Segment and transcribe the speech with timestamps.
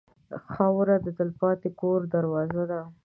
[0.53, 2.81] خاوره د تلپاتې کور دروازه ده.